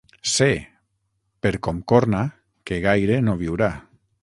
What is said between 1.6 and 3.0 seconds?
com corna, que